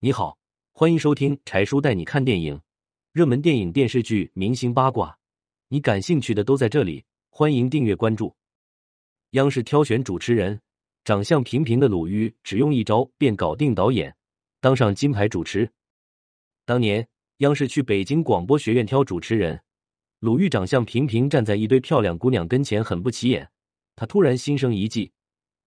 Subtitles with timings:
[0.00, 0.38] 你好，
[0.70, 2.60] 欢迎收听柴叔带你看电影，
[3.10, 5.18] 热门电影、电视剧、明星八卦，
[5.66, 7.04] 你感兴趣的都在这里。
[7.30, 8.32] 欢迎订阅关注。
[9.30, 10.60] 央视挑选主持人，
[11.02, 14.14] 长相平平的鲁豫只用一招便搞定导演，
[14.60, 15.68] 当上金牌主持。
[16.64, 17.08] 当年
[17.38, 19.60] 央视去北京广播学院挑主持人，
[20.20, 23.50] 鲁豫长相平平，站在一堆漂亮姑娘跟前，很不起眼。
[23.96, 25.10] 他突然心生一计。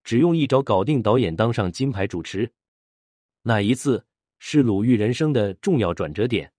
[0.05, 2.49] 只用一招搞定导演，当上金牌主持。
[3.43, 4.05] 那一次
[4.43, 6.51] 是鲁豫人生的重要转折点。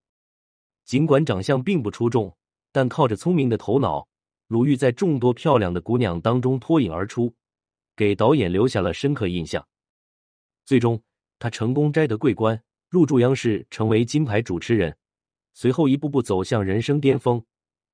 [0.84, 2.33] 尽管长相并不出众，
[2.70, 4.06] 但靠着聪明的头脑，
[4.47, 7.34] 鲁豫在众多漂亮的姑娘当中脱颖而出，
[7.97, 9.66] 给导演留下了深刻印象。
[10.65, 11.03] 最终，
[11.41, 14.97] 他成功摘得桂冠，入驻央视，成为金牌主持人。
[15.53, 17.45] 随后，一步步走向人生巅峰。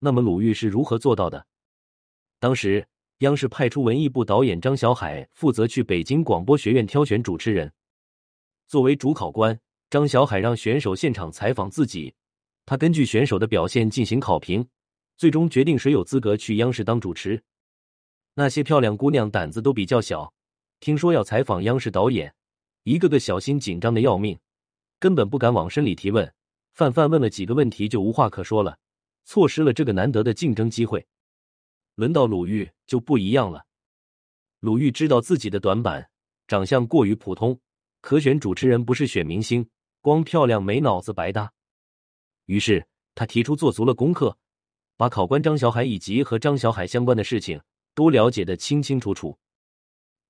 [0.00, 1.46] 那么，鲁豫是如何做到的？
[2.38, 2.86] 当时。
[3.20, 7.72] 央视派出文艺部导演张小海负责去北京广播学院挑选主持人。
[8.68, 9.58] 作为主考官，
[9.90, 12.14] 张小海让选手现场采访自己，
[12.66, 14.68] 他根据选手的表现进行考评，
[15.16, 17.42] 最终决定谁有资格去央视当主持。
[18.34, 20.32] 那些漂亮姑娘胆子都比较小，
[20.78, 22.34] 听说要采访央视导演，
[22.82, 24.38] 一个个小心紧张的要命，
[24.98, 26.34] 根本不敢往深里提问，
[26.74, 28.78] 范范问了几个问题就无话可说了，
[29.24, 31.06] 错失了这个难得的竞争机会。
[31.94, 33.64] 轮到鲁豫就不一样了。
[34.60, 36.10] 鲁豫知道自己的短板，
[36.46, 37.58] 长相过于普通，
[38.02, 39.68] 可选主持人不是选明星，
[40.00, 41.52] 光漂亮没脑子白搭。
[42.46, 44.38] 于是他提出做足了功课，
[44.96, 47.60] 把考官张小海以及和张小海相关的事情
[47.94, 49.38] 都了解的清清楚楚。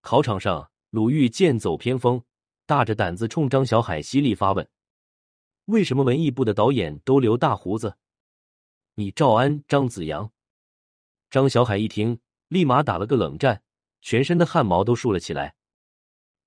[0.00, 2.22] 考场上，鲁豫剑走偏锋，
[2.66, 4.68] 大着胆子冲张小海犀利发问
[5.66, 7.96] ：“为什么文艺部的导演都留大胡子？
[8.94, 10.32] 你赵安、张子阳？”
[11.30, 13.62] 张小海一听，立马打了个冷战，
[14.00, 15.54] 全身的汗毛都竖了起来。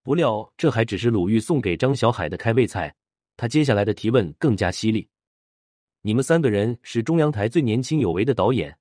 [0.01, 2.95] 不料，这还只是鲁豫送给张小海的开胃菜。
[3.37, 5.07] 他接下来的提问更加犀利
[6.01, 8.77] ：“你们三个人是中央台最年轻有为的导演，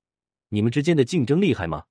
[0.48, 1.84] 你们之间的竞争厉害吗？”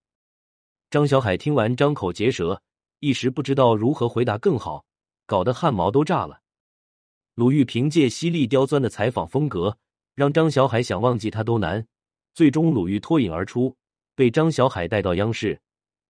[0.90, 2.62] 张小海听完，张口结舌，
[3.00, 4.86] 一时不知道如何回答更好，
[5.26, 6.42] 搞得汗毛都炸了。
[7.36, 9.78] 鲁豫凭借犀利刁钻的采访风格，
[10.16, 11.88] 让张小海想忘记他都难。
[12.34, 13.76] 最终，鲁豫脱颖而出。
[14.16, 15.62] 被张小海带到央视，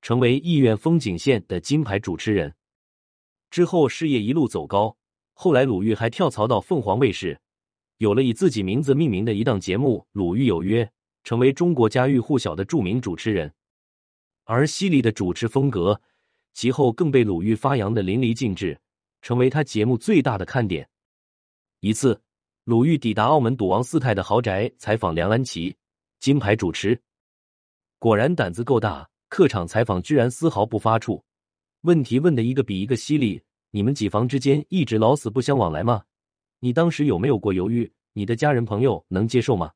[0.01, 2.55] 成为艺苑风景线的金牌主持人。
[3.51, 4.97] 之后事业一路走高，
[5.41, 7.39] 后来鲁豫还跳槽到凤凰卫视，
[7.99, 10.83] 有了以自己名字命名的一档节目《鲁豫有约》，
[11.23, 13.49] 成为中国家喻户晓的著名主持人。
[14.43, 16.01] 而犀利的主持风格，
[16.53, 18.77] 其后更被鲁豫发扬的淋漓尽致，
[19.21, 20.85] 成为他节目最大的看点。
[21.79, 22.21] 一次，
[22.65, 25.73] 鲁豫抵达澳门赌王四太的豪宅采访梁安琪，
[26.19, 26.99] 金牌主持。
[27.97, 31.21] 果然胆子够大，客场采访居然丝毫不发怵，
[31.83, 33.41] 问题问的一个比一个犀利。
[33.71, 36.03] 你们几房之间一直老死不相往来吗？
[36.59, 37.91] 你当时有没有过犹豫？
[38.13, 39.71] 你的家人朋友能接受吗？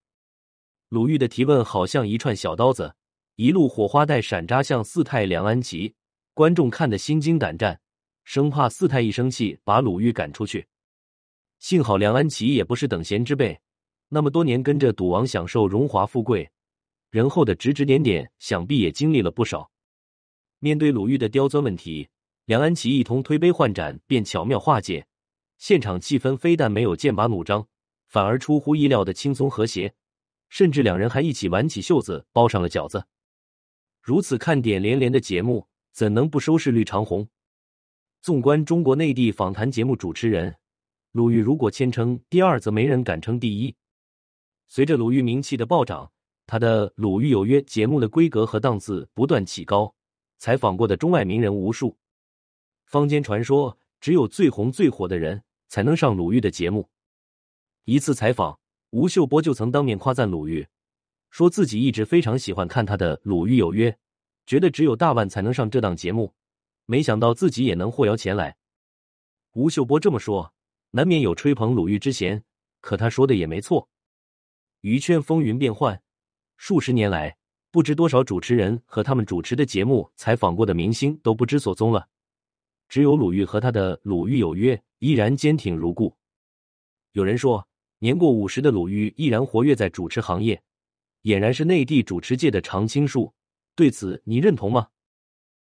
[0.89, 2.95] 鲁豫的提问好像一串小刀子，
[3.35, 5.93] 一路火花带闪扎向四太梁安琪，
[6.33, 7.79] 观众看得心惊胆战，
[8.23, 10.67] 生怕四太一生气把鲁豫赶出去。
[11.59, 13.57] 幸好梁安琪也不是等闲之辈，
[14.09, 16.49] 那么多年跟着赌王享受荣华富贵。
[17.11, 19.69] 人后的指指点点，想必也经历了不少。
[20.59, 22.07] 面对鲁豫的刁钻问题，
[22.45, 25.07] 梁安琪一通推杯换盏，便巧妙化解。
[25.57, 27.65] 现场气氛非但没有剑拔弩张，
[28.07, 29.93] 反而出乎意料的轻松和谐，
[30.49, 33.05] 甚至两人还一起挽起袖子包上了饺子。
[34.01, 37.25] 如此看点连连的节目，怎能不收视率长虹？
[38.21, 40.53] 纵观中国内地访谈节目主持人，
[41.13, 43.73] 鲁豫如果谦称第二，则没人敢称第一。
[44.67, 46.11] 随着鲁豫名气的暴涨。
[46.45, 49.95] 他的《鲁豫有约》节目的规格和档次不断起高，
[50.39, 51.97] 采访过的中外名人无数。
[52.93, 56.91] 坊间传说，只有最红最火的人才能上鲁豫的节目。
[57.85, 58.59] 一次采访，
[58.91, 60.67] 吴秀波就曾当面夸赞鲁豫，
[61.31, 63.89] 说自己一直非常喜欢看他的《鲁豫有约》，
[64.45, 66.35] 觉得只有大腕才能上这档节目，
[66.85, 68.57] 没想到自己也能获邀前来。
[69.53, 70.53] 吴秀波这么说，
[70.91, 72.43] 难免有吹捧鲁豫之嫌，
[72.79, 73.89] 可他说的也没错。
[74.81, 75.99] 娱圈风云变幻。
[76.57, 77.37] 数十年来，
[77.71, 82.07] 不知多少主持人和他们主持的节目、采访过的明星都不知所踪了，
[82.93, 86.15] 只有鲁豫和他的《鲁豫有约》依然坚挺如故。
[87.13, 87.67] 有人说，
[87.97, 90.61] 年过五十的鲁豫依然活跃在主持行业，
[91.23, 93.33] 俨然是内地主持界的常青树。
[93.75, 94.89] 对此，你认同吗？